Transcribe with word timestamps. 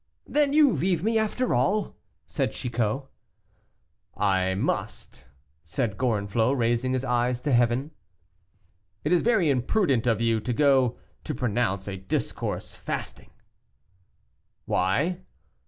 "Then 0.25 0.51
you 0.51 0.71
leave 0.71 1.03
me, 1.03 1.19
after 1.19 1.53
all?" 1.53 1.95
said 2.25 2.53
Chicot. 2.53 3.03
"I 4.17 4.55
must," 4.55 5.25
said 5.63 5.95
Gorenflot, 5.95 6.57
raising 6.57 6.93
his 6.93 7.05
eyes 7.05 7.39
to 7.41 7.51
heaven. 7.51 7.91
"It 9.03 9.11
is 9.13 9.21
very 9.21 9.51
imprudent 9.51 10.07
of 10.07 10.19
you 10.19 10.39
to 10.39 10.53
go 10.53 10.97
to 11.23 11.35
pronounce 11.35 11.87
a 11.87 11.97
discourse 11.97 12.73
fasting." 12.73 13.29
"Why?" 14.65 15.19